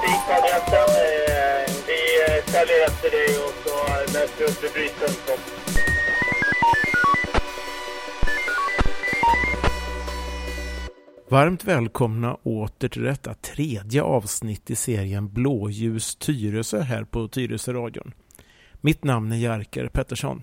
[0.00, 0.88] butiksadressen.
[1.04, 3.74] Eh, vi eh, säljer efter dig och så
[4.12, 5.38] läser vi upp i brytpunkten.
[11.30, 18.12] Varmt välkomna åter till detta tredje avsnitt i serien Blåljus Tyresö här på Tyresö-radion.
[18.80, 20.42] Mitt namn är Jerker Pettersson.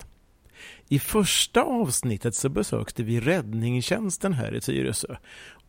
[0.88, 5.16] I första avsnittet så besökte vi räddningstjänsten här i Tyresö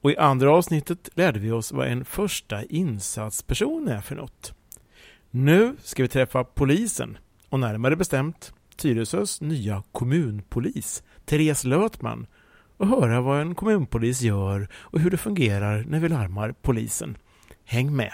[0.02, 4.54] och i andra avsnittet lärde vi oss vad en första insatsperson är för något.
[5.32, 7.18] Nu ska vi träffa polisen
[7.50, 12.28] och närmare bestämt Tyresös nya kommunpolis, Therese Lötman
[12.78, 17.18] och höra vad en kommunpolis gör och hur det fungerar när vi larmar polisen.
[17.66, 18.14] Häng med!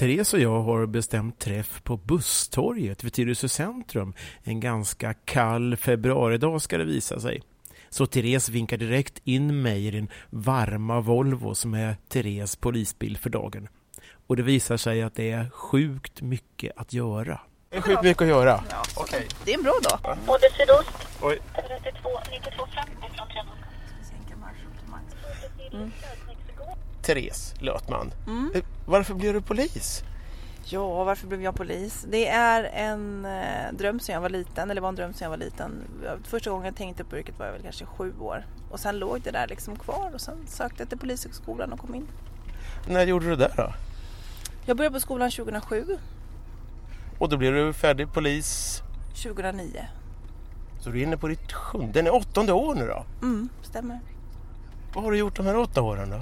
[0.00, 4.14] Therese och jag har bestämt träff på Busstorget vid Tyresö centrum.
[4.42, 7.42] En ganska kall februaridag ska det visa sig.
[7.90, 13.30] Så Therese vinkar direkt in mig i den varma Volvo som är Therese polisbil för
[13.30, 13.68] dagen.
[14.26, 17.40] Och det visar sig att det är sjukt mycket att göra.
[17.70, 18.64] Det är sjukt mycket att göra.
[18.70, 19.22] Ja, okay.
[19.44, 20.16] Det är en bra dag.
[20.26, 21.08] Både sydost.
[21.22, 21.38] Oj.
[21.82, 23.60] 32, 92, 50 från Trelleborg.
[25.72, 25.90] Mm.
[27.14, 28.12] Therese Lötman.
[28.26, 28.50] Mm.
[28.54, 30.04] Eh, varför blev du polis?
[30.64, 32.06] Ja, varför blev jag polis?
[32.10, 35.30] Det är en eh, dröm sedan jag var liten, eller var en dröm sedan jag
[35.30, 35.72] var liten.
[36.24, 38.46] Första gången jag tänkte på yrket var jag väl kanske sju år.
[38.70, 41.94] Och sen låg det där liksom kvar och sen sökte jag till Polishögskolan och kom
[41.94, 42.06] in.
[42.88, 43.72] När gjorde du det då?
[44.66, 45.98] Jag började på skolan 2007.
[47.18, 48.80] Och då blev du färdig polis?
[49.22, 49.86] 2009.
[50.80, 53.04] Så du är inne på ditt sjunde, nej åttonde år nu då?
[53.22, 54.00] Mm, stämmer.
[54.94, 56.20] Vad har du gjort de här åtta åren då?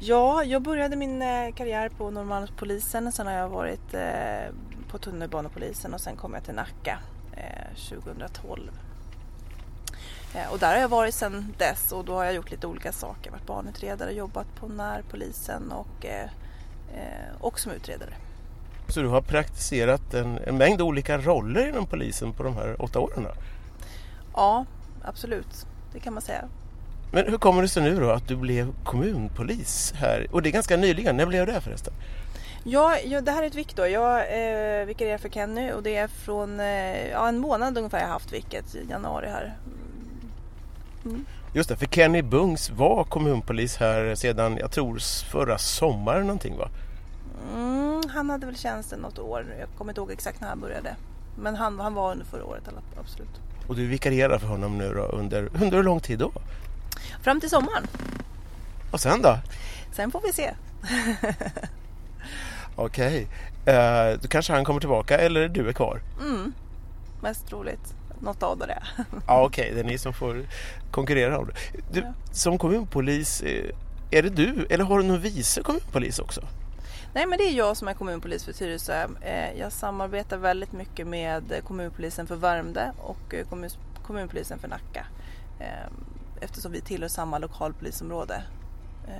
[0.00, 3.12] Ja, jag började min eh, karriär på Norrmalmspolisen.
[3.12, 4.54] Sen har jag varit eh,
[4.90, 6.98] på tunnelbanepolisen och sen kom jag till Nacka
[7.88, 8.70] 2012.
[10.34, 12.92] Eh, och där har jag varit sedan dess och då har jag gjort lite olika
[12.92, 13.30] saker.
[13.30, 16.06] Varit barnutredare, jobbat på närpolisen och,
[17.40, 18.14] och som utredare.
[18.88, 22.98] Så du har praktiserat en, en mängd olika roller inom polisen på de här åtta
[23.00, 23.22] åren?
[23.22, 23.32] Då?
[24.34, 24.64] Ja,
[25.02, 25.66] absolut.
[25.92, 26.48] Det kan man säga.
[27.12, 30.26] Men hur kommer det sig nu då att du blev kommunpolis här?
[30.30, 31.16] Och det är ganska nyligen.
[31.16, 31.94] När blev du det förresten?
[32.64, 33.86] Ja, ja, det här är ett vik då.
[33.86, 38.06] Jag eh, vikarierar för Kenny och det är från eh, ja, en månad ungefär jag
[38.06, 39.56] har haft viket, i januari här.
[41.04, 41.24] Mm.
[41.54, 44.98] Just det, för Kenny Bungs var kommunpolis här sedan, jag tror
[45.30, 46.68] förra sommaren någonting va?
[47.54, 50.96] Mm, han hade väl tjänsten något år, jag kommer inte ihåg exakt när han började.
[51.38, 52.62] Men han, han var under förra året
[53.00, 53.40] absolut.
[53.68, 56.32] Och du vikarierar för honom nu då under, under hur lång tid då?
[57.22, 57.86] Fram till sommaren.
[58.90, 59.38] Och sen då?
[59.92, 60.54] Sen får vi se.
[62.76, 63.26] Okej.
[63.64, 63.74] Okay.
[63.74, 66.00] Uh, eh, då kanske han kommer tillbaka eller du är kvar?
[66.20, 66.52] Mm.
[67.22, 67.94] Mest troligt.
[68.20, 68.82] Något av det.
[69.26, 69.74] ja, Okej, okay.
[69.74, 70.46] det är ni som får
[70.90, 71.54] konkurrera om det.
[71.92, 72.12] Du, ja.
[72.32, 73.74] Som kommunpolis, eh,
[74.10, 76.40] är det du eller har du någon vice kommunpolis också?
[77.14, 79.06] Nej men det är jag som är kommunpolis för Tyresö.
[79.20, 83.34] Eh, jag samarbetar väldigt mycket med kommunpolisen för Värmdö och
[84.02, 85.06] kommunpolisen för Nacka
[86.40, 88.42] eftersom vi tillhör samma lokalpolisområde.
[89.08, 89.12] Eh,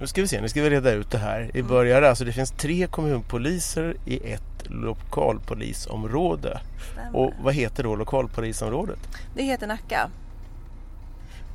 [0.00, 1.50] nu ska vi se, nu ska vi reda ut det här.
[1.54, 1.68] I mm.
[1.68, 6.60] början, alltså det finns tre kommunpoliser i ett lokalpolisområde.
[6.92, 7.16] Stämmer.
[7.16, 8.98] Och vad heter då lokalpolisområdet?
[9.34, 10.10] Det heter Nacka.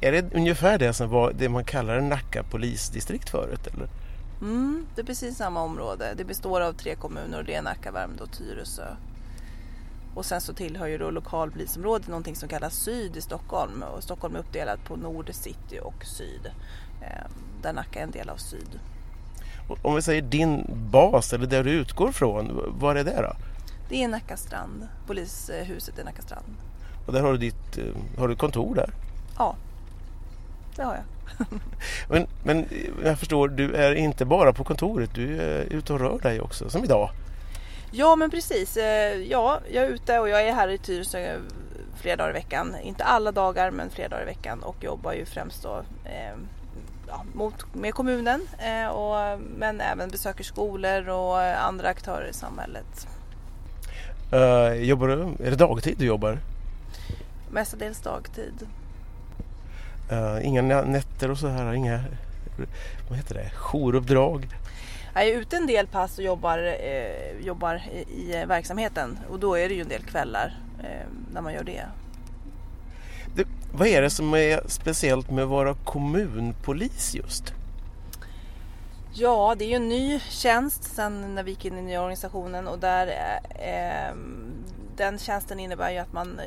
[0.02, 3.68] Är det ungefär det som var det man kallar Nacka polisdistrikt förut?
[3.68, 3.88] Eller?
[4.42, 6.14] Mm, det är precis samma område.
[6.18, 8.96] Det består av tre kommuner och det är Nacka, Värmdö och Tyresö.
[10.20, 13.84] Och sen så tillhör ju då lokalpolisområdet någonting som kallas Syd i Stockholm.
[13.84, 16.52] Och Stockholm är uppdelat på Nord, City och Syd.
[17.02, 17.32] Ehm,
[17.62, 18.80] där Nacka är en del av Syd.
[19.82, 23.36] Om vi säger din bas, eller där du utgår från, var är det då?
[23.90, 26.56] Det är Nacka strand, polishuset i Nacka strand.
[27.08, 28.90] Och där har du ditt eh, har du kontor där?
[29.38, 29.56] Ja,
[30.76, 31.48] det har jag.
[32.10, 32.66] men, men
[33.04, 36.70] jag förstår, du är inte bara på kontoret, du är ute och rör dig också,
[36.70, 37.10] som idag.
[37.92, 38.78] Ja men precis.
[38.78, 41.40] Eh, ja, jag är ute och jag är här i Tyresö
[41.96, 42.76] flera dagar i veckan.
[42.84, 46.38] Inte alla dagar men flera dagar i veckan och jobbar ju främst då eh,
[47.08, 53.08] ja, mot, med kommunen eh, och, men även besöker skolor och andra aktörer i samhället.
[54.34, 56.40] Uh, jobbar du, är det dagtid du jobbar?
[57.52, 58.68] Mestadels dagtid.
[60.12, 61.74] Uh, inga nätter och så här?
[61.74, 62.04] Inga
[63.10, 64.48] vad heter det, jouruppdrag?
[65.14, 69.58] Jag är ute en del pass och jobbar, eh, jobbar i, i, verksamheten och då
[69.58, 71.86] är det ju en del kvällar eh, när man gör det.
[73.36, 73.48] det.
[73.74, 77.54] Vad är det som är speciellt med att vara kommunpolis just?
[79.14, 82.68] Ja, det är ju en ny tjänst sen när vi gick in i nya organisationen
[82.68, 83.08] och där
[83.50, 84.16] eh,
[84.96, 86.40] den tjänsten innebär ju att man,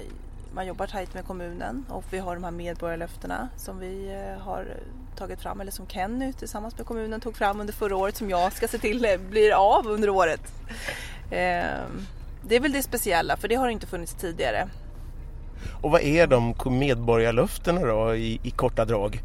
[0.55, 4.77] man jobbar tajt med kommunen och vi har de här medborgarlöftena som vi eh, har
[5.17, 8.53] tagit fram eller som Kenny tillsammans med kommunen tog fram under förra året som jag
[8.53, 10.41] ska se till eh, blir av under året.
[11.31, 12.07] Ehm,
[12.43, 14.69] det är väl det speciella för det har inte funnits tidigare.
[15.83, 19.21] Och vad är de medborgarlöftena då i, i korta drag?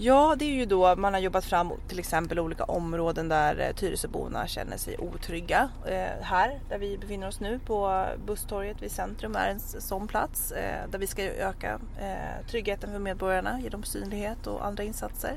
[0.00, 3.74] Ja, det är ju då man har jobbat fram till exempel olika områden där eh,
[3.74, 5.68] Tyresöborna känner sig otrygga.
[5.86, 10.52] Eh, här där vi befinner oss nu på Busstorget vid centrum är en sån plats
[10.52, 15.36] eh, där vi ska öka eh, tryggheten för medborgarna genom synlighet och andra insatser.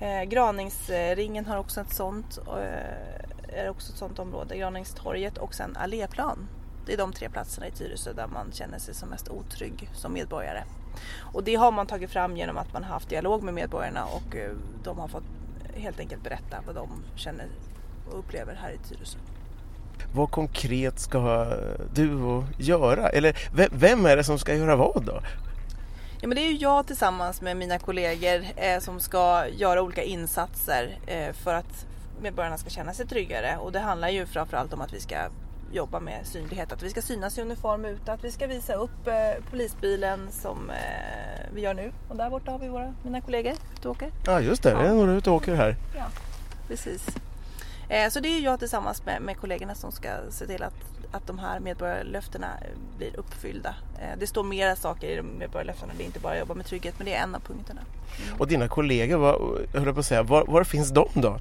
[0.00, 5.76] Eh, Graningsringen har också ett sånt, eh, är också ett sånt område, Graningstorget och sen
[5.76, 6.48] Alléplan.
[6.86, 10.12] Det är de tre platserna i Tyresö där man känner sig som mest otrygg som
[10.12, 10.62] medborgare.
[11.32, 14.50] Och det har man tagit fram genom att man haft dialog med medborgarna och eh,
[14.84, 15.24] de har fått
[15.74, 17.46] helt enkelt berätta vad de känner
[18.10, 19.18] och upplever här i Tyresö.
[20.14, 21.46] Vad konkret ska
[21.94, 23.08] du göra?
[23.08, 23.36] Eller
[23.72, 25.20] vem är det som ska göra vad då?
[26.20, 30.02] Ja, men det är ju jag tillsammans med mina kollegor eh, som ska göra olika
[30.02, 31.86] insatser eh, för att
[32.22, 35.16] medborgarna ska känna sig tryggare och det handlar ju framförallt om att vi ska
[35.72, 36.72] jobba med synlighet.
[36.72, 40.70] Att vi ska synas i uniform ute, att vi ska visa upp eh, polisbilen som
[40.70, 41.92] eh, vi gör nu.
[42.08, 44.10] Och där borta har vi våra, mina kollegor ute och åker.
[44.26, 44.78] Ja just det, ja.
[44.78, 45.76] det är några ute och åker här.
[45.96, 46.04] Ja,
[46.68, 47.06] precis.
[47.88, 50.74] Eh, så det är jag tillsammans med, med kollegorna som ska se till att,
[51.12, 52.48] att de här medborgarlöftena
[52.98, 53.74] blir uppfyllda.
[53.98, 56.66] Eh, det står mera saker i de medborgarlöftena, det är inte bara att jobba med
[56.66, 57.80] trygghet men det är en av punkterna.
[58.26, 58.40] Mm.
[58.40, 61.38] Och dina kollegor, vad, jag på att säga, var, var finns de då?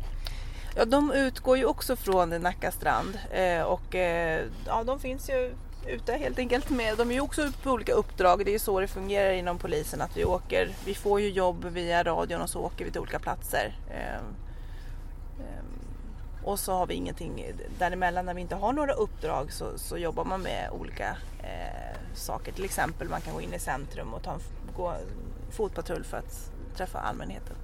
[0.77, 5.53] Ja, de utgår ju också från Nacka strand eh, och eh, ja, de finns ju
[5.87, 6.97] ute helt enkelt med.
[6.97, 8.45] De är ju också på olika uppdrag.
[8.45, 10.69] Det är ju så det fungerar inom polisen att vi åker.
[10.85, 13.79] Vi får ju jobb via radion och så åker vi till olika platser.
[13.89, 14.15] Eh,
[15.39, 15.63] eh,
[16.43, 20.25] och så har vi ingenting däremellan när vi inte har några uppdrag så, så jobbar
[20.25, 22.51] man med olika eh, saker.
[22.51, 24.39] Till exempel man kan gå in i centrum och ta en
[24.75, 24.93] gå,
[25.51, 27.55] fotpatrull för att träffa allmänheten.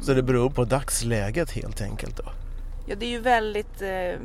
[0.00, 2.24] Så det beror på dagsläget helt enkelt då?
[2.86, 4.20] Ja, det är ju väldigt eh,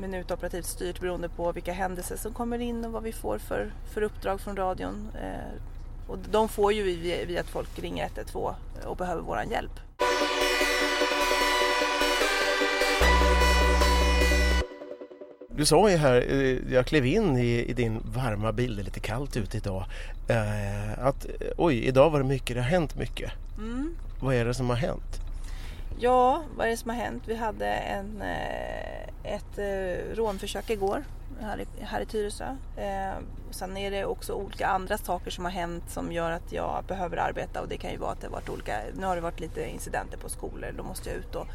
[0.00, 4.02] minutoperativt styrt beroende på vilka händelser som kommer in och vad vi får för, för
[4.02, 5.08] uppdrag från radion.
[5.14, 8.54] Eh, och de får ju via, via att folk ringer 112
[8.86, 9.80] och behöver vår hjälp.
[15.48, 18.84] Du sa ju här, eh, jag klev in i, i, din varma bil, det är
[18.84, 19.84] lite kallt ute idag,
[20.28, 21.26] eh, att
[21.56, 23.32] oj, idag var det mycket, det har hänt mycket.
[23.58, 23.96] Mm.
[24.20, 25.20] Vad är det som har hänt?
[25.98, 27.22] Ja, vad är det som har hänt?
[27.26, 31.04] Vi hade en, eh, ett eh, rånförsök igår
[31.40, 32.56] här i, här i Tyresö.
[32.76, 33.18] Eh,
[33.50, 37.16] sen är det också olika andra saker som har hänt som gör att jag behöver
[37.16, 39.40] arbeta och det kan ju vara att det har varit olika, nu har det varit
[39.40, 41.46] lite incidenter på skolor, då måste jag ut och,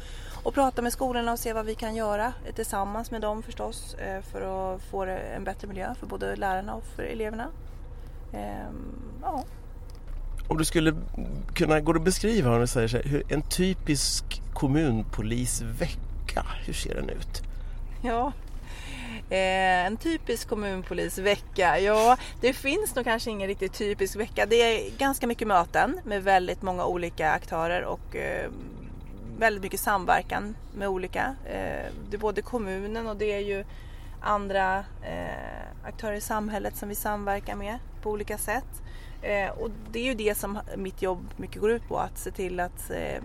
[0.42, 4.22] och prata med skolorna och se vad vi kan göra tillsammans med dem förstås eh,
[4.22, 7.48] för att få en bättre miljö för både lärarna och för eleverna.
[8.32, 8.70] Eh,
[9.22, 9.44] ja.
[10.48, 10.94] Om du skulle
[11.54, 16.94] kunna, gå och beskriva om du säger så här, hur en typisk kommunpolisvecka, hur ser
[16.94, 17.42] den ut?
[18.02, 18.32] Ja,
[19.30, 21.78] Eh, en typisk kommunpolisvecka?
[21.78, 24.46] Ja, det finns nog kanske ingen riktigt typisk vecka.
[24.46, 28.50] Det är ganska mycket möten med väldigt många olika aktörer och eh,
[29.38, 31.34] väldigt mycket samverkan med olika.
[31.44, 33.64] Eh, det är både kommunen och det är ju
[34.20, 38.82] andra eh, aktörer i samhället som vi samverkar med på olika sätt.
[39.22, 42.30] Eh, och det är ju det som mitt jobb mycket går ut på, att se
[42.30, 43.22] till att eh,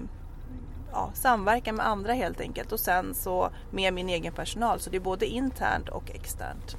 [0.91, 4.79] ja, samverka med andra helt enkelt och sen så med min egen personal.
[4.79, 6.77] Så det är både internt och externt.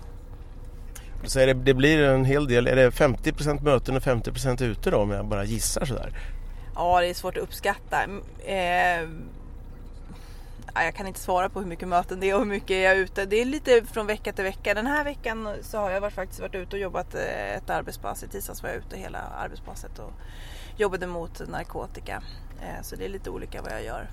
[1.24, 4.96] Så det, det, blir en hel del, är det 50% möten och 50% ute då
[4.96, 6.18] om jag bara gissar sådär?
[6.74, 8.04] Ja, det är svårt att uppskatta.
[8.38, 9.08] Eh,
[10.74, 12.96] jag kan inte svara på hur mycket möten det är och hur mycket jag är
[12.96, 13.26] ute.
[13.26, 14.74] Det är lite från vecka till vecka.
[14.74, 18.22] Den här veckan så har jag faktiskt varit ute och jobbat eh, ett arbetspass.
[18.22, 20.12] I tisdags var jag ute hela arbetspasset och
[20.76, 22.22] jobbade mot narkotika.
[22.60, 24.10] Eh, så det är lite olika vad jag gör.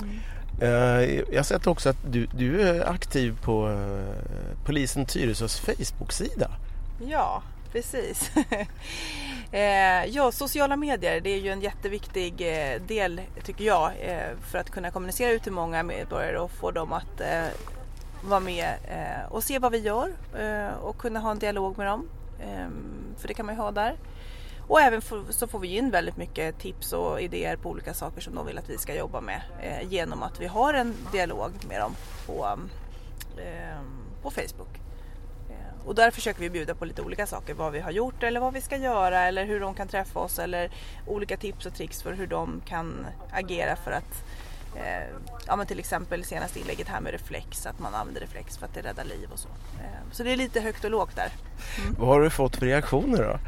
[0.00, 0.20] Mm.
[1.30, 6.50] Jag har sett också att du, du är aktiv på eh, polisen Tyresös Facebook-sida.
[7.00, 7.42] Ja,
[7.76, 8.30] precis.
[9.52, 14.58] Eh, ja, sociala medier det är ju en jätteviktig eh, del tycker jag eh, för
[14.58, 17.20] att kunna kommunicera ut till många medborgare och få dem att
[18.24, 18.74] vara med
[19.30, 20.12] och se vad vi gör
[20.80, 22.08] och kunna ha en dialog med dem.
[22.42, 23.96] Ehm, för det kan man ju ha där.
[24.68, 28.34] Och även så får vi in väldigt mycket tips och idéer på olika saker som
[28.34, 31.80] de vill att vi ska jobba med eh, genom att vi har en dialog med
[31.80, 31.94] dem
[32.26, 32.58] på,
[33.36, 33.80] eh,
[34.22, 34.85] på Facebook.
[35.86, 38.54] Och där försöker vi bjuda på lite olika saker, vad vi har gjort eller vad
[38.54, 40.70] vi ska göra eller hur de kan träffa oss eller
[41.06, 44.24] olika tips och tricks för hur de kan agera för att
[44.76, 45.06] eh,
[45.46, 48.74] ja, men till exempel senaste inlägget här med reflex, att man använder reflex för att
[48.74, 49.48] det räddar liv och så.
[49.48, 51.32] Eh, så det är lite högt och lågt där.
[51.82, 51.94] Mm.
[51.98, 53.38] Vad har du fått för reaktioner då?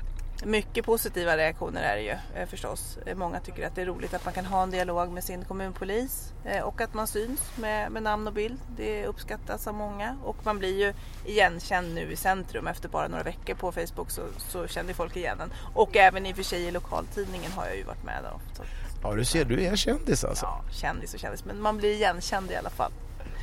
[0.44, 2.98] Mycket positiva reaktioner är det ju eh, förstås.
[3.06, 5.44] Eh, Många tycker att det är roligt att man kan ha en dialog med sin
[5.44, 8.58] kommunpolis eh, och att man syns med, med namn och bild.
[8.76, 10.94] Det uppskattas av många och man blir ju
[11.26, 15.40] igenkänd nu i centrum efter bara några veckor på Facebook så, så känner folk igen
[15.40, 15.52] en.
[15.74, 18.40] Och även i och för sig i lokaltidningen har jag ju varit med då.
[18.56, 18.62] Så,
[19.02, 20.46] Ja, du ser, du är kändis alltså.
[20.46, 22.92] ja, kändis och kändis men man blir igenkänd i alla fall.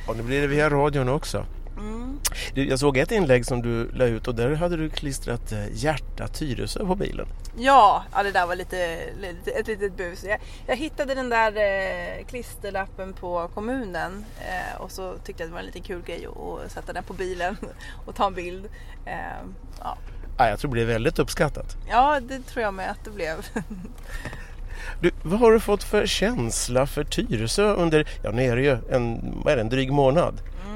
[0.08, 1.46] Och nu blir det via radion också.
[1.76, 2.20] Mm.
[2.54, 5.64] Du, jag såg ett inlägg som du la ut och där hade du klistrat eh,
[5.72, 7.26] hjärta Tyresö på bilen.
[7.58, 10.24] Ja, ja, det där var lite, lite, ett litet bus.
[10.24, 15.52] Jag, jag hittade den där eh, klisterlappen på kommunen eh, och så tyckte jag det
[15.52, 17.56] var en liten kul grej att, att sätta den på bilen
[18.06, 18.66] och ta en bild.
[19.04, 19.14] Eh,
[19.80, 19.98] ja.
[20.38, 21.76] Ja, jag tror det blev väldigt uppskattat.
[21.88, 23.36] ja, det tror jag med att det blev.
[25.00, 28.78] Du, vad har du fått för känsla för Tyresö under, ja nu är det ju
[28.90, 30.40] en, vad är det, en dryg månad?
[30.66, 30.75] Mm.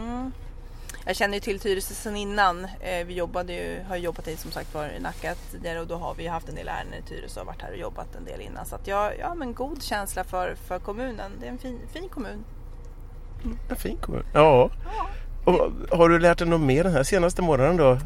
[1.11, 2.65] Jag känner ju till Tyresö sedan innan.
[2.65, 5.95] Eh, vi jobbade ju, har jobbat i som sagt var i Nacka tidigare och då
[5.95, 8.41] har vi haft en del ärenden i Tyresö och varit här och jobbat en del
[8.41, 8.67] innan.
[8.67, 11.33] Så att jag, ja men god känsla för, för kommunen.
[11.41, 12.45] Det är en fin, fin kommun.
[13.71, 14.25] En fin kommun.
[14.33, 14.71] Ja.
[15.45, 17.99] Och, har du lärt dig något mer den här senaste månaden då?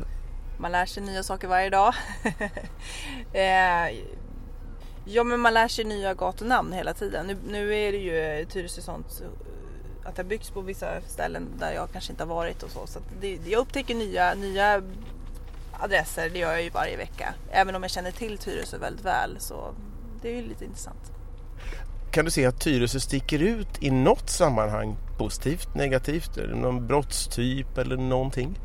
[0.59, 1.95] Man lär sig nya saker varje dag.
[3.33, 4.01] eh,
[5.05, 7.27] ja men man lär sig nya gatunamn hela tiden.
[7.27, 9.23] Nu, nu är det ju Tyresö sånt
[10.05, 12.87] att det har byggts på vissa ställen där jag kanske inte har varit och så.
[12.87, 14.83] så det, jag upptäcker nya, nya
[15.73, 17.35] adresser, det gör jag ju varje vecka.
[17.51, 19.75] Även om jag känner till Tyresö väldigt väl så
[20.23, 21.13] det är ju lite intressant.
[22.11, 24.97] Kan du se att Tyresö sticker ut i något sammanhang?
[25.19, 28.59] Positivt, negativt, eller någon brottstyp eller någonting?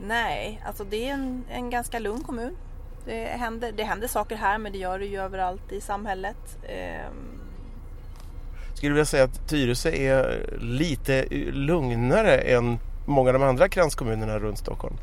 [0.00, 2.56] Nej, alltså det är en, en ganska lugn kommun.
[3.04, 6.58] Det händer, det händer saker här men det gör det ju överallt i samhället.
[6.68, 7.40] Ehm,
[8.82, 14.58] skulle vilja säga att Tyresö är lite lugnare än många av de andra kranskommunerna runt
[14.58, 14.96] Stockholm?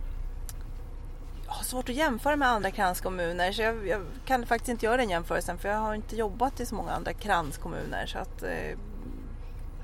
[1.46, 4.98] Jag har svårt att jämföra med andra kranskommuner så jag, jag kan faktiskt inte göra
[4.98, 8.06] den jämförelsen för jag har inte jobbat i så många andra kranskommuner.
[8.06, 8.78] Så att, eh,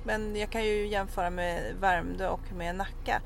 [0.04, 3.22] men jag kan ju jämföra med Värmdö och med Nacka.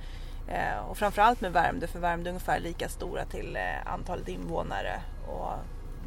[0.48, 5.02] Eh, och framförallt med Värmdö för Värmdö är ungefär lika stora till eh, antalet invånare.
[5.28, 5.52] Och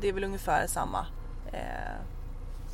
[0.00, 1.06] det är väl ungefär samma,
[1.52, 2.11] eh,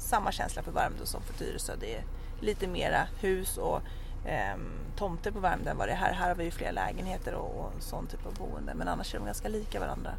[0.09, 1.73] samma känsla för Värmdö som för Tyresö.
[1.81, 2.05] Det är
[2.41, 3.81] lite mera hus och
[4.27, 4.57] eh,
[4.97, 6.12] tomter på Värmdö än vad det är här.
[6.12, 8.75] Här har vi ju fler lägenheter och, och sån typ av boende.
[8.75, 10.11] Men annars är de ganska lika varandra.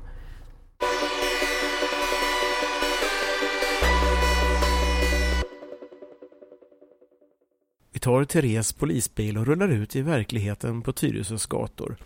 [7.99, 11.97] Vi tar Therese polisbil och rullar ut i verkligheten på Tyresös gator.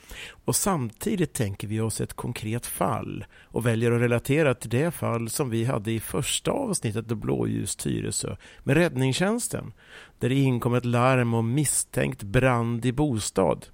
[0.46, 5.30] Och samtidigt tänker vi oss ett konkret fall och väljer att relatera till det fall
[5.30, 9.74] som vi hade i första avsnittet av Blåljus Tyresö med räddningstjänsten,
[10.20, 13.66] där det inkom ett larm om misstänkt brand i bostad.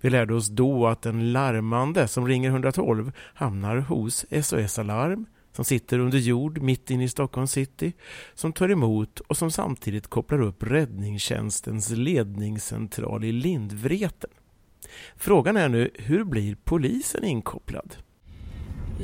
[0.00, 5.64] Vi lärde oss då att en larmande som ringer 112 hamnar hos SOS Alarm som
[5.64, 7.92] sitter under jord mitt inne i Stockholm city,
[8.34, 14.30] som tar emot och som samtidigt kopplar upp räddningstjänstens ledningscentral i Lindvreten.
[15.16, 17.94] Frågan är nu, hur blir polisen inkopplad?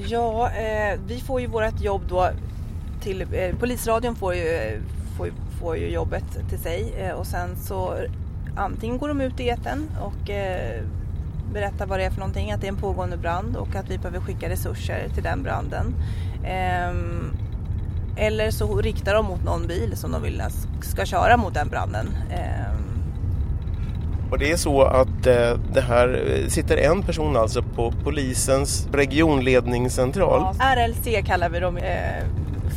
[0.06, 2.30] Ja, eh, vi får ju vårt jobb då
[3.02, 4.80] till eh, Polisradion får ju,
[5.16, 7.94] får, ju- får ju jobbet till sig eh, och sen så
[8.56, 10.82] antingen går de ut i etern och eh,
[11.52, 13.98] berättar vad det är för någonting, att det är en pågående brand och att vi
[13.98, 15.94] behöver skicka resurser till den branden.
[16.44, 17.30] Ehm,
[18.16, 20.42] eller så riktar de mot någon bil som de vill
[20.82, 22.06] ska köra mot den branden.
[22.30, 23.02] Ehm,
[24.30, 28.88] Och det är så att eh, det här eh, sitter en person alltså på polisens
[28.92, 30.54] regionledningscentral.
[30.58, 31.76] Ja, RLC kallar vi dem.
[31.76, 32.24] Eh,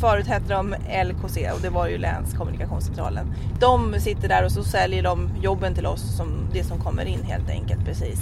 [0.00, 3.26] förut hette de LKC och det var ju länskommunikationscentralen.
[3.60, 7.22] De sitter där och så säljer de jobben till oss, som det som kommer in
[7.22, 7.84] helt enkelt.
[7.84, 8.20] Precis.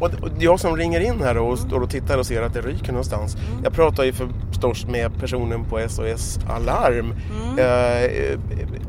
[0.00, 2.92] Och jag som ringer in här och står och tittar och ser att det ryker
[2.92, 3.36] någonstans.
[3.64, 7.14] Jag pratar ju förstås med personen på SOS Alarm.
[7.58, 8.38] Eh,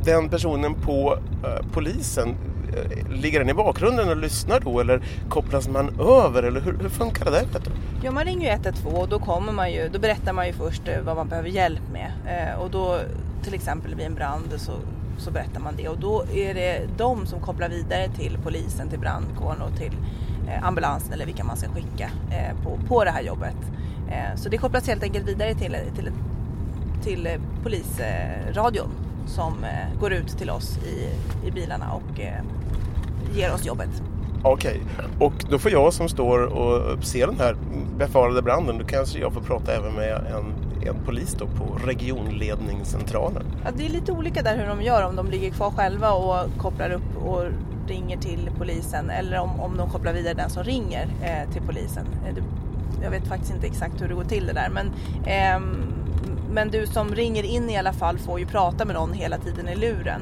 [0.03, 2.35] den personen på eh, polisen,
[2.75, 6.89] eh, ligger den i bakgrunden och lyssnar då eller kopplas man över eller hur, hur
[6.89, 7.45] funkar det där?
[8.03, 10.81] Ja, man ringer ju 112 och då kommer man ju, då berättar man ju först
[11.05, 12.11] vad man behöver hjälp med.
[12.59, 12.99] Och då
[13.43, 14.71] till exempel vid en brand så,
[15.17, 18.99] så berättar man det och då är det de som kopplar vidare till polisen, till
[18.99, 19.93] brandkåren och till
[20.61, 23.55] ambulansen eller vilka man ska skicka eh, på, på det här jobbet.
[24.09, 26.11] Eh, så det kopplas helt enkelt vidare till, till,
[27.03, 28.89] till eh, polisradion
[29.27, 31.09] som eh, går ut till oss i,
[31.47, 32.43] i bilarna och eh,
[33.33, 33.89] ger oss jobbet.
[34.43, 34.81] Okej,
[35.19, 37.55] och då får jag som står och ser den här
[37.97, 40.53] befarade branden, då kanske jag får prata även med en,
[40.87, 43.43] en polis då på regionledningscentralen.
[43.65, 46.57] Ja, det är lite olika där hur de gör, om de ligger kvar själva och
[46.57, 47.43] kopplar upp och
[47.87, 52.05] ringer till polisen eller om, om de kopplar vidare den som ringer eh, till polisen.
[52.27, 52.43] Eh,
[53.03, 54.69] jag vet faktiskt inte exakt hur det går till det där.
[54.69, 54.87] Men,
[55.25, 55.59] eh,
[56.51, 59.69] men du som ringer in i alla fall får ju prata med någon hela tiden
[59.69, 60.21] i luren.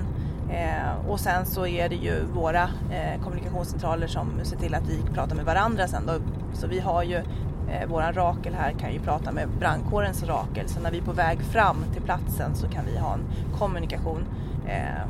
[0.49, 5.13] Eh, och sen så är det ju våra eh, kommunikationscentraler som ser till att vi
[5.13, 6.13] pratar med varandra sen då.
[6.53, 10.69] Så vi har ju eh, våran Rakel här kan ju prata med brandkårens Rakel.
[10.69, 13.23] Så när vi är på väg fram till platsen så kan vi ha en
[13.57, 14.25] kommunikation.
[14.67, 15.07] Eh,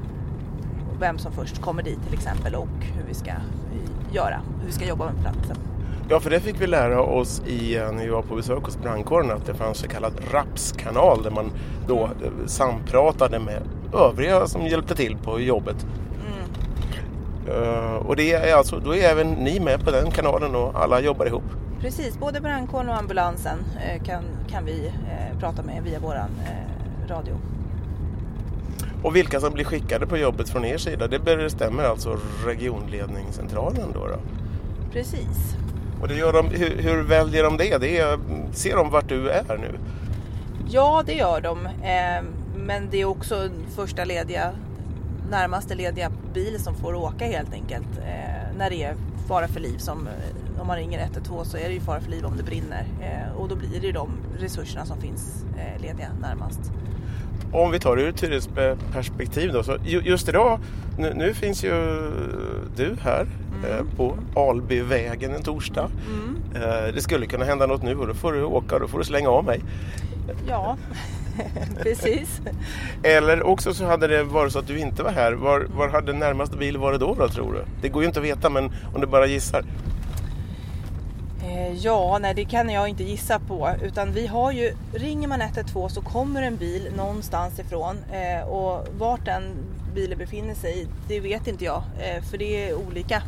[0.99, 3.31] vem som först kommer dit till exempel och hur vi ska
[4.11, 5.57] göra, hur vi ska jobba med platsen.
[6.09, 9.31] Ja, för det fick vi lära oss i, när vi var på besök hos brandkåren
[9.31, 11.51] att det fanns så kallad rapskanal där man
[11.87, 13.61] då eh, sampratade med
[13.93, 15.85] övriga som hjälpte till på jobbet.
[16.27, 17.63] Mm.
[17.63, 20.99] Uh, och det är alltså, då är även ni med på den kanalen och alla
[20.99, 21.43] jobbar ihop?
[21.81, 27.09] Precis, både brandkåren och ambulansen eh, kan, kan vi eh, prata med via våran eh,
[27.09, 27.33] radio.
[29.03, 34.07] Och vilka som blir skickade på jobbet från er sida, det bestämmer alltså regionledningscentralen då?
[34.07, 34.19] då?
[34.91, 35.55] Precis.
[36.01, 37.77] Och det gör de, hur, hur, väljer de det?
[37.77, 38.19] det är,
[38.53, 39.79] ser de vart du är nu?
[40.69, 41.65] Ja, det gör de.
[41.65, 42.23] Eh,
[42.55, 44.51] men det är också första lediga,
[45.29, 47.97] närmaste lediga bil som får åka helt enkelt.
[47.97, 48.95] Eh, när det är
[49.27, 52.11] fara för liv som eh, om man ringer 112 så är det ju fara för
[52.11, 52.87] liv om det brinner
[53.37, 55.45] och då blir det ju de resurserna som finns
[55.77, 56.59] lediga närmast.
[57.51, 60.59] Om vi tar det ur ett turistperspektiv då, så just idag,
[60.97, 61.71] nu, nu finns ju
[62.75, 63.27] du här
[63.57, 63.71] mm.
[63.71, 65.91] eh, på Albyvägen en torsdag.
[66.07, 66.63] Mm.
[66.63, 68.97] Eh, det skulle kunna hända något nu och då får du åka och då får
[68.97, 69.61] du slänga av mig.
[70.47, 70.77] Ja,
[71.83, 72.41] precis.
[73.03, 75.33] Eller också så hade det varit så att du inte var här.
[75.33, 77.59] Var, var hade närmaste bil varit då, då tror du?
[77.81, 79.63] Det går ju inte att veta men om du bara gissar.
[81.67, 83.69] Eh, ja, nej det kan jag inte gissa på.
[83.83, 87.97] Utan vi har ju, ringer man 112 så kommer en bil någonstans ifrån.
[88.11, 89.43] Eh, och vart den
[89.95, 91.83] bilen befinner sig det vet inte jag.
[91.99, 93.21] Eh, för det är olika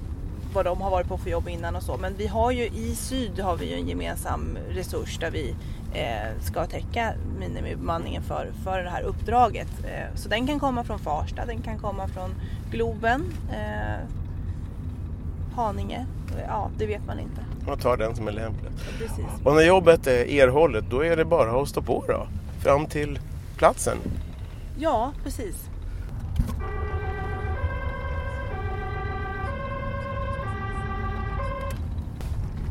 [0.53, 1.97] vad de har varit på för jobb innan och så.
[1.97, 5.55] Men vi har ju i syd har vi ju en gemensam resurs där vi
[5.93, 9.69] eh, ska täcka minimibemanningen för, för det här uppdraget.
[9.83, 12.29] Eh, så den kan komma från Farsta, den kan komma från
[12.71, 14.05] Globen, eh,
[15.55, 16.05] Haninge,
[16.47, 17.48] ja det vet man inte.
[17.69, 18.71] Man tar den som är lämplig.
[18.97, 19.25] Precis.
[19.43, 22.27] Och när jobbet är erhållet då är det bara att stå på då,
[22.63, 23.19] fram till
[23.57, 23.97] platsen?
[24.77, 25.55] Ja, precis.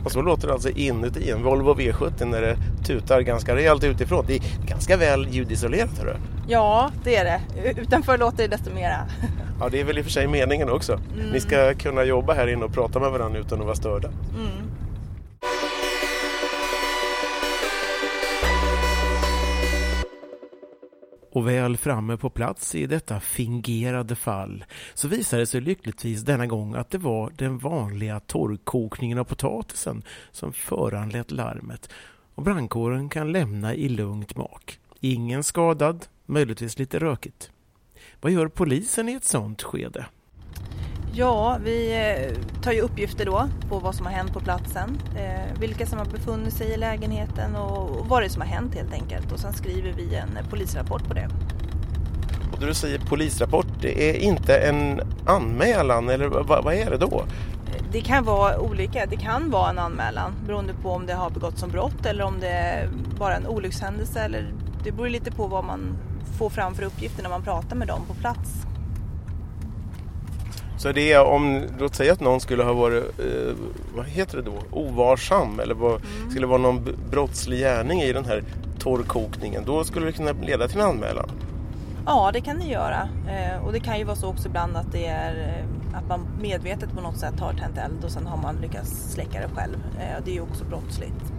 [0.04, 4.24] Och så låter det alltså inuti en Volvo V70 när det tutar ganska rejält utifrån.
[4.26, 5.98] Det är ganska väl ljudisolerat.
[5.98, 6.16] Hörru.
[6.48, 7.40] Ja, det är det.
[7.80, 8.96] Utanför låter det desto mera.
[9.60, 10.92] Ja, det är väl i och för sig meningen också.
[10.92, 11.30] Mm.
[11.30, 14.08] Ni ska kunna jobba här inne och prata med varandra utan att vara störda.
[14.08, 14.67] Mm.
[21.30, 24.64] Och väl framme på plats i detta fingerade fall
[24.94, 30.02] så visade det sig lyckligtvis denna gång att det var den vanliga torrkokningen av potatisen
[30.32, 31.90] som föranlett larmet
[32.34, 34.80] och brandkåren kan lämna i lugnt mak.
[35.00, 37.50] Ingen skadad, möjligtvis lite rökigt.
[38.20, 40.06] Vad gör polisen i ett sånt skede?
[41.12, 45.60] Ja, vi eh, tar ju uppgifter då på vad som har hänt på platsen, eh,
[45.60, 48.92] vilka som har befunnit sig i lägenheten och vad det är som har hänt helt
[48.92, 49.32] enkelt.
[49.32, 51.28] Och sen skriver vi en polisrapport på det.
[52.52, 57.24] Och du säger polisrapport, det är inte en anmälan eller vad, vad är det då?
[57.92, 59.06] Det kan vara olika.
[59.06, 62.40] Det kan vara en anmälan beroende på om det har begåtts som brott eller om
[62.40, 64.20] det är bara en olyckshändelse.
[64.20, 64.52] Eller
[64.84, 65.96] det beror lite på vad man
[66.38, 68.50] får fram för uppgifter när man pratar med dem på plats.
[70.78, 73.54] Så det är om, låt säga att någon skulle ha varit, eh,
[73.96, 76.30] vad heter det då, ovarsam eller vad, mm.
[76.30, 78.44] skulle vara någon brottslig gärning i den här
[78.78, 79.62] torrkokningen.
[79.66, 81.30] Då skulle det kunna leda till en anmälan.
[82.06, 83.08] Ja, det kan det göra.
[83.28, 86.26] Eh, och det kan ju vara så också ibland att det är eh, att man
[86.40, 89.76] medvetet på något sätt har tänt eld och sen har man lyckats släcka det själv.
[90.00, 91.32] Eh, det är ju också brottsligt.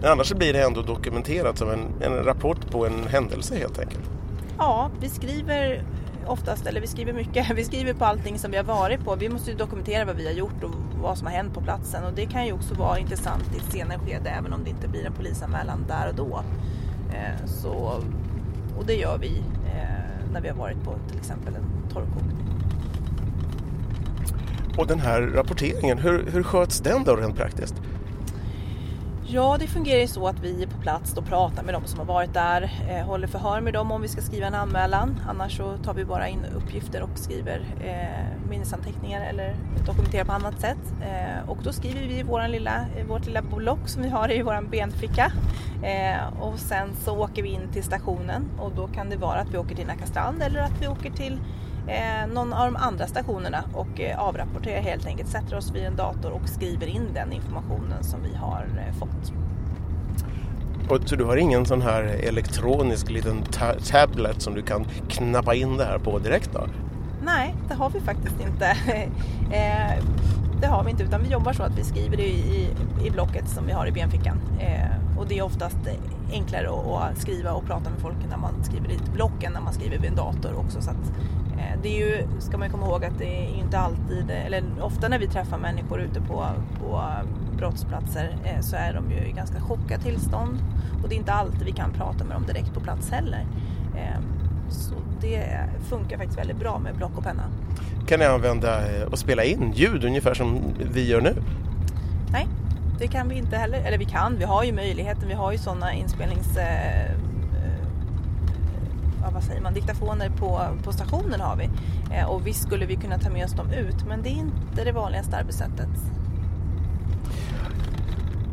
[0.00, 4.10] Men annars blir det ändå dokumenterat som en, en rapport på en händelse helt enkelt.
[4.58, 5.84] Ja, vi skriver
[6.26, 9.14] oftast, eller vi skriver mycket, vi skriver på allting som vi har varit på.
[9.16, 10.70] Vi måste ju dokumentera vad vi har gjort och
[11.02, 13.72] vad som har hänt på platsen och det kan ju också vara intressant i ett
[13.72, 16.42] senare skede även om det inte blir en polisanmälan där och då.
[17.14, 18.00] Eh, så,
[18.78, 22.44] och det gör vi eh, när vi har varit på till exempel en torrkokning.
[24.78, 27.74] Och den här rapporteringen, hur, hur sköts den då rent praktiskt?
[29.26, 31.98] Ja, det fungerar ju så att vi är på plats och pratar med de som
[31.98, 35.20] har varit där, eh, håller förhör med dem om vi ska skriva en anmälan.
[35.28, 39.56] Annars så tar vi bara in uppgifter och skriver eh, minnesanteckningar eller
[39.86, 40.78] dokumenterar på annat sätt.
[41.02, 44.42] Eh, och då skriver vi våran lilla, eh, vårt lilla block som vi har i
[44.42, 45.32] vår benficka.
[45.82, 49.54] Eh, och sen så åker vi in till stationen och då kan det vara att
[49.54, 51.38] vi åker till Nacka strand eller att vi åker till
[51.88, 55.96] eh, någon av de andra stationerna och eh, avrapporterar helt enkelt, sätter oss vid en
[55.96, 59.32] dator och skriver in den informationen som vi har eh, fått.
[60.88, 65.54] Och, så du har ingen sån här elektronisk liten ta tablet som du kan knappa
[65.54, 66.66] in det här på direkt då?
[67.24, 68.66] Nej, det har vi faktiskt inte.
[69.52, 70.04] eh,
[70.60, 72.68] det har vi inte utan vi jobbar så att vi skriver det i,
[73.04, 74.40] i blocket som vi har i benfickan.
[74.60, 75.76] Eh, och det är oftast
[76.32, 79.98] enklare att, skriva och prata med folk när man skriver i blocken när man skriver
[79.98, 80.80] vid en dator också.
[80.80, 81.43] Så att, eh,
[81.82, 85.18] det är ju, ska man komma ihåg att det är inte alltid, eller ofta när
[85.18, 86.46] vi träffar människor ute på,
[86.80, 87.02] på
[87.56, 90.58] brottsplatser eh, så är de ju i ganska chockat tillstånd
[91.02, 93.46] och det är inte alltid vi kan prata med dem direkt på plats heller.
[93.96, 94.20] Eh,
[94.68, 97.42] så det funkar faktiskt väldigt bra med block och penna.
[98.06, 100.60] Kan ni använda eh, och spela in ljud ungefär som
[100.92, 101.34] vi gör nu?
[102.32, 102.48] Nej,
[102.98, 103.78] det kan vi inte heller.
[103.78, 105.28] Eller vi kan, vi har ju möjligheten.
[105.28, 106.58] Vi har ju sådana inspelnings...
[109.32, 109.74] Vad säger man?
[109.74, 111.70] Diktafoner på, på stationen har vi.
[112.14, 114.84] Eh, och visst skulle vi kunna ta med oss dem ut men det är inte
[114.84, 115.88] det vanligaste arbetssättet.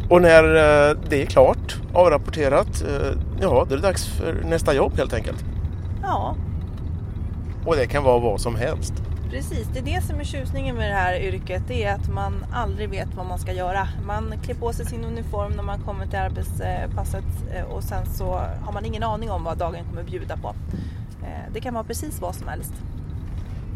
[0.09, 4.73] Och när eh, det är klart, avrapporterat, eh, ja då är det dags för nästa
[4.73, 5.45] jobb helt enkelt.
[6.01, 6.35] Ja.
[7.65, 8.93] Och det kan vara vad som helst.
[9.31, 11.63] Precis, det är det som är tjusningen med det här yrket.
[11.67, 13.87] Det är att man aldrig vet vad man ska göra.
[14.05, 18.25] Man klär på sig sin uniform när man kommer till arbetspasset eh, och sen så
[18.61, 20.55] har man ingen aning om vad dagen kommer bjuda på.
[21.53, 22.73] Det kan vara precis vad som helst.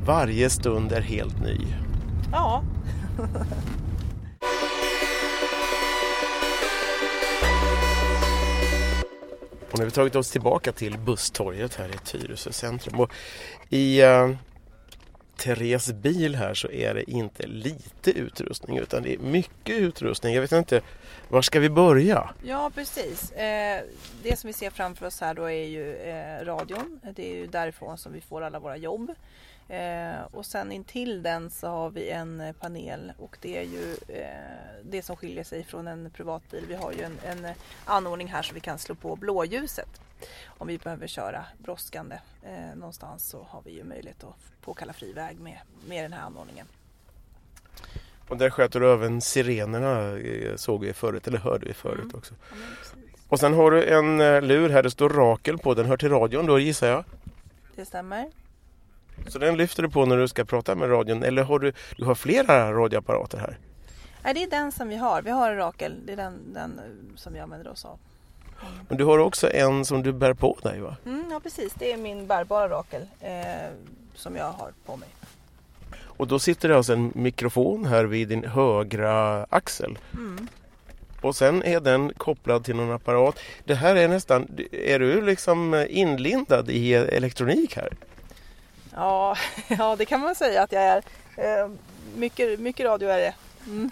[0.05, 1.57] Varje stund är helt ny.
[2.31, 2.63] Ja.
[9.71, 12.99] Och nu har vi tagit oss tillbaka till busstorget här i Tyresö centrum.
[12.99, 13.11] Och
[13.69, 14.35] I uh,
[15.37, 20.33] Therese bil här så är det inte lite utrustning utan det är mycket utrustning.
[20.33, 20.81] Jag vet inte,
[21.29, 22.29] var ska vi börja?
[22.43, 23.31] Ja precis.
[23.31, 23.83] Eh,
[24.23, 26.99] det som vi ser framför oss här då är ju eh, radion.
[27.15, 29.11] Det är ju därifrån som vi får alla våra jobb.
[29.69, 33.95] Eh, och sen intill den så har vi en panel och det är ju
[34.83, 36.65] det som skiljer sig från en privatbil.
[36.67, 37.53] Vi har ju en, en
[37.85, 40.01] anordning här så vi kan slå på blåljuset.
[40.47, 45.13] Om vi behöver köra brådskande eh, någonstans så har vi ju möjlighet att påkalla fri
[45.13, 46.67] väg med, med den här anordningen.
[48.27, 52.15] Och där sköter du även sirenerna eh, såg vi förut, eller hörde vi förut mm.
[52.15, 52.33] också.
[52.49, 52.55] Ja,
[53.29, 56.09] och sen har du en eh, lur här, det står Rakel på, den hör till
[56.09, 57.03] radion då gissar jag?
[57.75, 58.31] Det stämmer.
[59.27, 62.05] Så den lyfter du på när du ska prata med radion eller har du, du
[62.05, 63.57] har flera radioapparater här?
[64.23, 65.21] Nej, det är den som vi har.
[65.21, 66.81] Vi har Rakel, det är den, den
[67.15, 67.99] som vi använder oss av.
[68.87, 70.95] Men du har också en som du bär på dig va?
[71.05, 73.31] Mm, ja precis, det är min bärbara Rakel eh,
[74.15, 75.09] som jag har på mig.
[76.17, 79.97] Och då sitter det alltså en mikrofon här vid din högra axel.
[80.13, 80.47] Mm.
[81.21, 83.39] Och sen är den kopplad till någon apparat.
[83.63, 87.89] Det här är nästan, är du liksom inlindad i elektronik här?
[88.93, 89.37] Ja,
[89.67, 91.03] ja, det kan man säga att jag är.
[91.37, 91.69] Eh,
[92.15, 93.33] mycket, mycket radio är det.
[93.65, 93.89] Mm.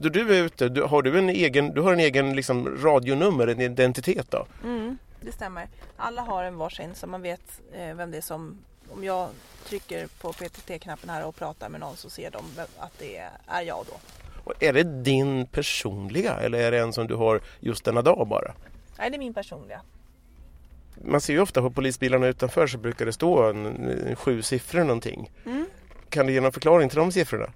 [0.00, 3.46] Då du är ute, du, har du en egen, du har en egen liksom radionummer,
[3.46, 4.46] en identitet då?
[4.64, 5.68] Mm, det stämmer.
[5.96, 8.58] Alla har en varsin så man vet eh, vem det är som...
[8.90, 9.28] Om jag
[9.64, 12.42] trycker på PTT-knappen här och pratar med någon så ser de
[12.78, 13.96] att det är jag då.
[14.44, 18.28] Och är det din personliga eller är det en som du har just denna dag
[18.28, 18.54] bara?
[18.98, 19.80] Nej, det är min personliga
[21.04, 24.80] man ser ju ofta på polisbilarna utanför så brukar det stå en, en sju siffror
[24.80, 25.30] någonting.
[25.46, 25.66] Mm.
[26.08, 27.50] Kan du ge någon förklaring till de siffrorna?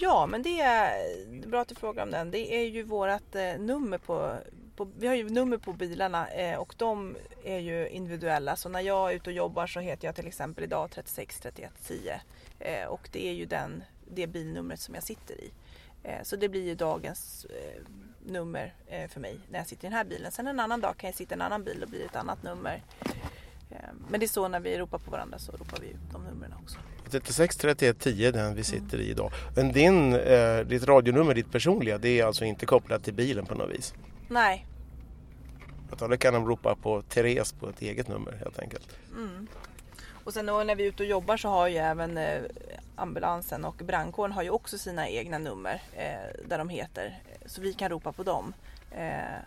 [0.00, 2.30] Ja, men det är bra att du frågar om den.
[2.30, 4.36] Det är ju vårt eh, nummer på,
[4.76, 8.56] på, vi har ju nummer på bilarna eh, och de är ju individuella.
[8.56, 11.72] Så när jag är ute och jobbar så heter jag till exempel idag 36 31
[11.86, 12.20] 10
[12.58, 15.50] eh, och det är ju den, det bilnumret som jag sitter i.
[16.02, 17.82] Eh, så det blir ju dagens eh,
[18.26, 20.32] nummer eh, för mig när jag sitter i den här bilen.
[20.32, 22.42] Sen en annan dag kan jag sitta i en annan bil och blir ett annat
[22.42, 22.82] nummer.
[24.10, 26.54] Men det är så när vi ropar på varandra så ropar vi ut de numren
[26.62, 26.78] också.
[27.08, 29.06] 36 31 10 den vi sitter mm.
[29.06, 29.32] i idag.
[29.56, 33.54] Men din, eh, ditt radionummer, ditt personliga, det är alltså inte kopplat till bilen på
[33.54, 33.94] något vis?
[34.28, 34.66] Nej.
[35.92, 38.96] Utan det kan de ropa på Therese på ett eget nummer helt enkelt.
[39.16, 39.46] Mm.
[40.24, 42.42] Och sen när vi är ute och jobbar så har ju även eh,
[42.96, 47.18] ambulansen och brandkåren har ju också sina egna nummer eh, där de heter.
[47.46, 48.52] Så vi kan ropa på dem.
[48.90, 49.38] Eh,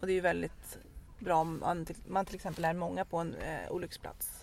[0.00, 0.78] och det är ju väldigt
[1.18, 4.35] bra om man, man till exempel är många på en eh, olycksplats.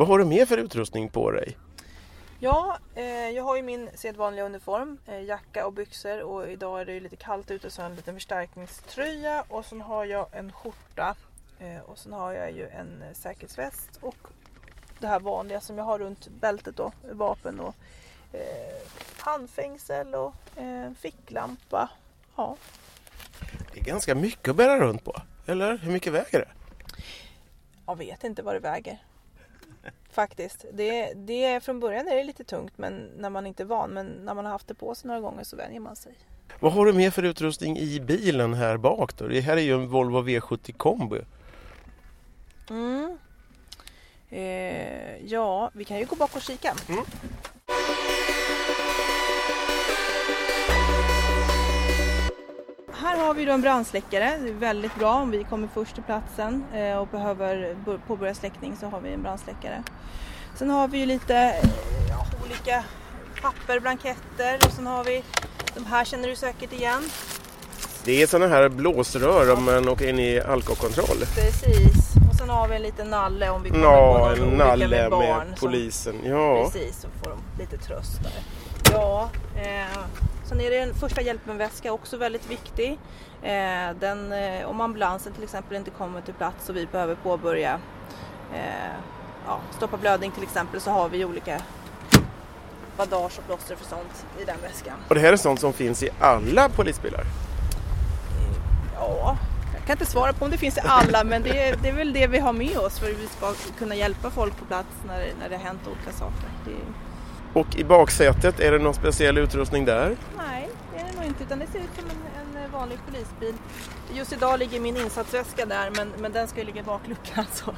[0.00, 1.56] Vad har du mer för utrustning på dig?
[2.38, 6.84] Ja, eh, jag har ju min sedvanliga uniform, eh, jacka och byxor och idag är
[6.84, 10.26] det ju lite kallt ute så jag har en liten förstärkningströja och sen har jag
[10.32, 11.16] en skjorta
[11.58, 14.16] eh, och sen har jag ju en eh, säkerhetsväst och
[14.98, 17.74] det här vanliga som jag har runt bältet då, vapen och
[18.32, 18.82] eh,
[19.18, 21.90] handfängsel och eh, ficklampa.
[22.36, 22.56] Ja.
[23.72, 26.48] Det är ganska mycket att bära runt på, eller hur mycket väger det?
[27.86, 28.98] Jag vet inte vad det väger.
[30.12, 30.64] Faktiskt.
[30.72, 34.06] Det, det, från början är det lite tungt men när man inte är van men
[34.06, 36.12] när man har haft det på sig några gånger så vänjer man sig.
[36.60, 39.26] Vad har du med för utrustning i bilen här bak då?
[39.26, 41.20] Det här är ju en Volvo V70 kombi.
[42.70, 43.18] Mm.
[44.30, 46.74] Eh, ja, vi kan ju gå bak och kika.
[46.88, 47.04] Mm.
[53.02, 54.38] Här har vi då en brandsläckare.
[54.42, 58.34] Det är väldigt bra om vi kommer först till platsen eh, och behöver bör- påbörja
[58.34, 59.82] släckning så har vi en brandsläckare.
[60.54, 61.68] Sen har vi ju lite eh,
[62.10, 62.84] ja, olika
[63.42, 65.24] papper, blanketter och sen har vi
[65.74, 67.02] de här känner du säkert igen.
[68.04, 71.18] Det är sådana här blåsrör om man åker in i alkoholkontroll.
[71.34, 72.14] Precis.
[72.30, 74.88] Och sen har vi en liten nalle om vi kommer på Ja, någon en nalle
[74.88, 75.46] med med, barn.
[75.46, 76.14] som- polisen.
[76.24, 76.64] Ja.
[76.64, 78.32] Precis, så får de lite tröst där.
[78.92, 79.98] Ja, eh,
[80.50, 82.98] sen är det en första hjälpen-väska också väldigt viktig.
[83.42, 87.80] Eh, den, eh, om ambulansen till exempel inte kommer till plats och vi behöver påbörja
[88.54, 88.92] eh,
[89.46, 91.62] ja, stoppa blödning till exempel så har vi olika
[92.96, 94.94] bandage och plåster för sånt i den väskan.
[95.08, 97.24] Och det här är sånt som finns i alla polisbilar.
[98.94, 99.36] Ja,
[99.74, 101.94] jag kan inte svara på om det finns i alla men det är, det är
[101.94, 104.88] väl det vi har med oss för att vi ska kunna hjälpa folk på plats
[105.06, 106.48] när, när det har hänt olika saker.
[106.64, 106.76] Det,
[107.52, 110.16] Och i baksätet, är det någon speciell utrustning där?
[110.36, 113.54] Nej, det är det nog inte utan det ser ut som en, en vanlig polisbil.
[114.14, 117.74] Just idag ligger min insatsväska där men, men den ska ju ligga i bakluckan så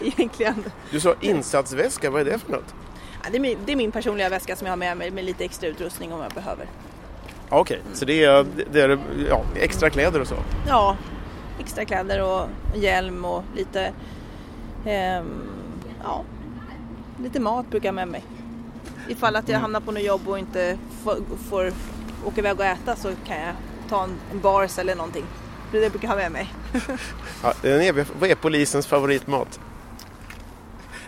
[0.00, 0.64] egentligen.
[0.90, 2.74] Du sa insatsväska, vad är det för något?
[3.22, 5.24] Ja, det, är min, det är min personliga väska som jag har med mig med
[5.24, 6.66] lite extra utrustning om jag behöver.
[7.48, 10.36] Okej, så det är, det är ja, extra kläder och så?
[10.68, 10.96] Ja,
[11.60, 13.92] extra kläder och hjälm och lite,
[14.86, 15.42] ehm,
[16.02, 16.24] ja,
[17.22, 18.24] lite mat brukar jag med mig.
[19.10, 21.16] Ifall att jag hamnar på något jobb och inte får,
[21.50, 21.72] får
[22.24, 23.54] åka iväg och äta så kan jag
[23.88, 25.24] ta en, en bars eller någonting.
[25.72, 26.54] Det det jag brukar ha med mig.
[27.42, 29.60] Ja, är, vad är polisens favoritmat?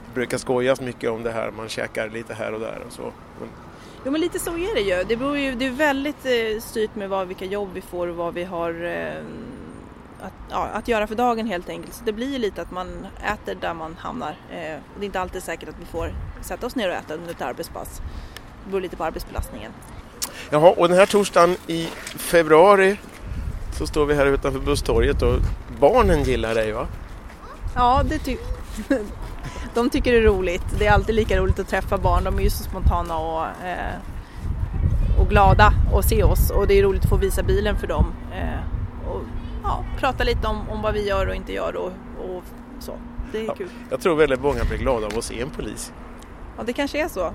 [0.06, 3.02] Det brukar skojas mycket om det här, man käkar lite här och där och så.
[3.40, 3.48] Men,
[4.04, 5.04] Jo men lite så är det ju.
[5.04, 8.16] Det, beror ju, det är väldigt eh, styrt med vad, vilka jobb vi får och
[8.16, 9.24] vad vi har eh,
[10.22, 11.94] att, ja, att göra för dagen helt enkelt.
[11.94, 14.36] Så det blir ju lite att man äter där man hamnar.
[14.50, 17.14] Eh, och det är inte alltid säkert att vi får sätta oss ner och äta
[17.14, 18.00] under ett arbetspass.
[18.64, 19.72] Det beror lite på arbetsbelastningen.
[20.50, 22.96] Jaha, och den här torsdagen i februari
[23.78, 25.38] så står vi här utanför busstorget och
[25.80, 26.86] barnen gillar dig va?
[27.74, 28.36] Ja, det ty-
[29.74, 30.64] de tycker det är roligt.
[30.78, 32.24] Det är alltid lika roligt att träffa barn.
[32.24, 33.94] De är ju så spontana och, eh,
[35.18, 38.06] och glada att se oss och det är roligt att få visa bilen för dem.
[38.34, 39.20] Eh, och
[39.62, 41.92] ja, prata lite om, om vad vi gör och inte gör och,
[42.24, 42.42] och
[42.78, 42.92] så.
[43.32, 43.54] Det är Ja.
[43.54, 43.68] kul.
[43.90, 45.92] Jag tror väldigt många blir glada av att se en polis.
[46.56, 47.30] Ja, det kanske är så.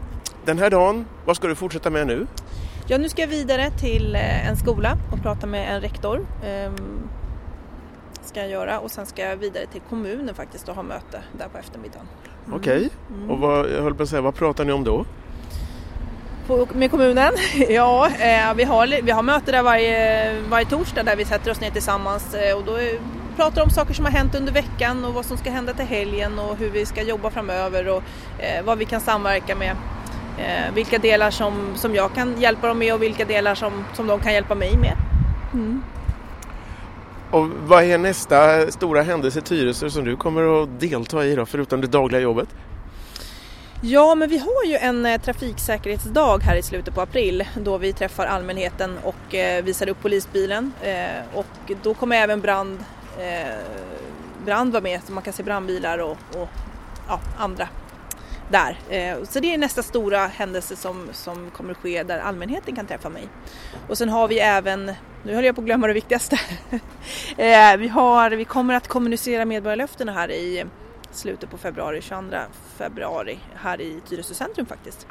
[0.46, 2.28] Den här dagen, vad ska du fortsätta med nu?
[2.88, 6.26] Ja, nu ska jag vidare till eh, en skola och prata med en rektor.
[6.44, 6.76] Ehm,
[8.24, 11.48] ska jag göra och sen ska jag vidare till kommunen faktiskt och ha möte där
[11.48, 12.06] på eftermiddagen.
[12.54, 12.90] Okej,
[13.30, 15.06] och vad, jag höll på att säga, vad pratar ni om då?
[16.48, 17.34] På, med kommunen?
[17.70, 21.62] Ja, eh, vi, har, vi har möte där varje, varje torsdag där vi sätter oss
[21.62, 23.00] ner tillsammans eh, och då eh,
[23.36, 26.40] pratar om saker som har hänt under veckan och vad som ska hända till helgen
[26.40, 28.04] och hur vi ska jobba framöver och
[28.40, 29.76] eh, vad vi kan samverka med.
[30.38, 34.08] Eh, vilka delar som, som jag kan hjälpa dem med och vilka delar som, som
[34.08, 34.98] de kan hjälpa mig med.
[35.54, 35.84] Mm.
[37.32, 41.46] Och vad är nästa stora händelse i Tyresö som du kommer att delta i då,
[41.46, 42.50] förutom det dagliga jobbet?
[43.82, 47.94] Ja, men vi har ju en eh, trafiksäkerhetsdag här i slutet på april då vi
[47.94, 50.72] träffar allmänheten och eh, visar upp polisbilen.
[50.82, 52.84] Eh, och då kommer även brand,
[54.46, 56.50] brand vara med, så man kan se brandbilar och, och
[57.08, 57.68] ja, andra
[58.52, 58.78] där.
[59.26, 63.10] Så det är nästa stora händelse som, som kommer att ske där allmänheten kan träffa
[63.10, 63.28] mig.
[63.88, 64.92] Och sen har vi även,
[65.24, 66.40] nu höll jag på att glömma det viktigaste,
[67.78, 70.66] vi, har, vi kommer att kommunicera medborgarlöftena här i
[71.18, 72.38] slutet på februari, 22
[72.78, 75.08] februari här i Tyresö centrum faktiskt.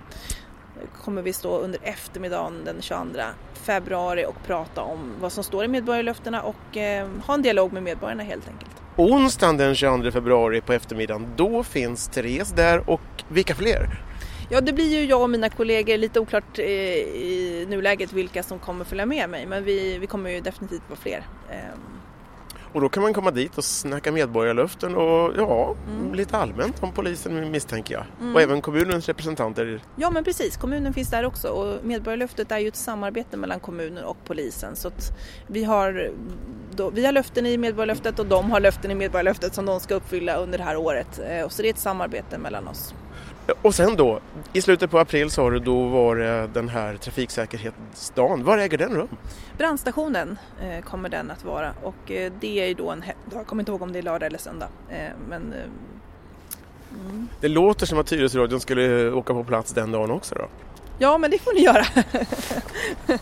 [1.05, 3.21] Kommer vi stå under eftermiddagen den 22
[3.55, 7.83] februari och prata om vad som står i medborgarlöftena och eh, ha en dialog med
[7.83, 8.71] medborgarna helt enkelt.
[8.97, 14.03] Onsdagen den 22 februari på eftermiddagen, då finns Therese där och vilka fler?
[14.51, 18.59] Ja, det blir ju jag och mina kollegor, lite oklart eh, i nuläget vilka som
[18.59, 21.25] kommer följa med mig, men vi, vi kommer ju definitivt vara fler.
[22.77, 25.75] Och då kan man komma dit och snacka medborgarlöften och ja,
[26.13, 28.35] lite allmänt om polisen misstänker jag.
[28.35, 29.81] Och även kommunens representanter.
[29.97, 34.05] Ja men precis, kommunen finns där också och Medborgarlöftet är ju ett samarbete mellan kommunen
[34.05, 34.91] och polisen så
[35.47, 36.11] vi har,
[36.77, 39.95] då, vi har löften i Medborgarlöftet och de har löften i Medborgarlöftet som de ska
[39.95, 41.19] uppfylla under det här året.
[41.19, 42.95] Eh, Så det är ett samarbete mellan oss.
[43.63, 44.21] Och sen då,
[44.53, 48.45] i slutet på april sa du, då var det den här trafiksäkerhetsdagen.
[48.45, 49.09] Var äger den rum?
[49.59, 53.47] Brandstationen eh, kommer den att vara och eh, det är ju då en, he- jag
[53.47, 54.97] kommer inte ihåg om det är lördag eller söndag, eh,
[55.29, 55.59] men eh,
[57.41, 60.45] Det låter som att Tyresöradion skulle åka på plats den dagen också då.
[60.99, 61.85] Ja, men det får ni göra.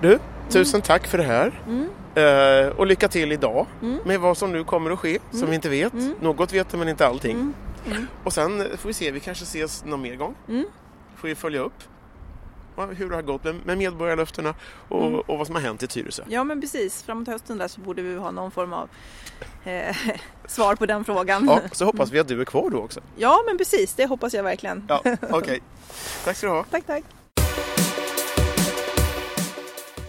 [0.00, 0.18] Du,
[0.48, 1.60] tusen tack för det här.
[1.66, 1.88] Mm.
[2.14, 3.98] Eh, och lycka till idag Mm.
[4.04, 5.92] med vad som nu kommer att ske, som vi inte vet.
[5.92, 6.14] Mm.
[6.20, 7.52] Något vet men inte allting.
[7.86, 8.06] Mm.
[8.24, 10.34] Och sen får vi se, vi kanske ses någon mer gång.
[10.48, 10.64] Mm.
[11.16, 11.74] Får vi följa upp
[12.96, 14.54] hur det har gått med, med medborgarlöftena
[14.88, 15.20] och, Mm.
[15.20, 16.22] och vad som har hänt i Tyresö.
[16.28, 17.02] Ja, men precis.
[17.02, 18.88] Framåt hösten där så borde vi ha någon form av
[19.64, 19.96] eh,
[20.46, 21.46] svar på den frågan.
[21.46, 23.00] Ja, så hoppas vi att du är kvar då också.
[23.16, 23.94] Ja, men precis.
[23.94, 24.84] Det hoppas jag verkligen.
[24.88, 25.60] Ja, okej.
[26.24, 26.64] Tack ska du ha.
[26.70, 27.04] Tack, tack.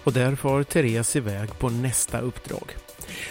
[0.03, 2.75] Och där far Therese iväg på nästa uppdrag.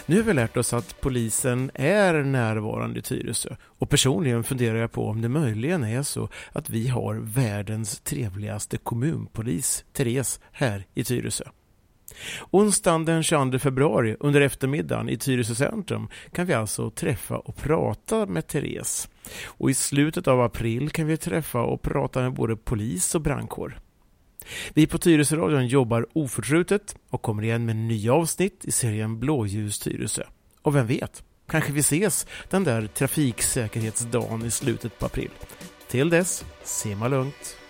[0.05, 4.91] Nu har vi lärt oss att polisen är närvarande i Tyresö och personligen funderar jag
[4.91, 11.03] på om det möjligen är så att vi har världens trevligaste kommunpolis, Therese, här i
[11.03, 11.43] Tyresö.
[12.51, 18.25] Onsdagen den 22 februari under eftermiddagen i Tyresö centrum kan vi alltså träffa och prata
[18.25, 19.09] med Therese.
[19.45, 23.79] Och i slutet av april kan vi träffa och prata med både polis och brandkår.
[24.73, 30.23] Vi på Tyresöradion jobbar oförtrutet och kommer igen med nya avsnitt i serien Blåljus Tyresö.
[30.61, 35.31] Och vem vet, kanske vi ses den där trafiksäkerhetsdagen i slutet på april.
[35.87, 37.60] Till dess, simma lugnt.